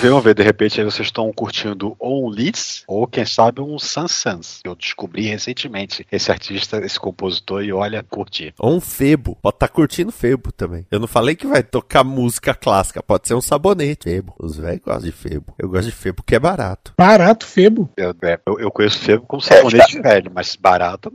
[0.00, 0.34] Vamos ver, vamos ver.
[0.34, 4.60] De repente aí vocês estão curtindo ou um Leeds ou quem sabe um Sansans.
[4.64, 8.54] Eu descobri recentemente esse artista, esse compositor e olha, curti.
[8.58, 9.36] Ou um Febo.
[9.42, 10.86] Pode estar curtindo Febo também.
[10.90, 13.02] Eu não falei que vai tocar música clássica.
[13.02, 14.04] Pode ser um sabonete.
[14.04, 14.34] Febo.
[14.38, 15.54] Os velhos gostam de Febo.
[15.58, 16.94] Eu gosto de Febo porque é barato.
[16.96, 17.90] Barato, Febo.
[17.96, 21.12] Eu, é, eu, eu conheço Febo como sabonete velho, mas barato.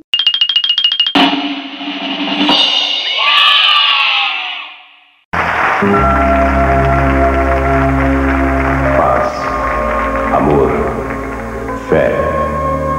[5.85, 6.24] paz,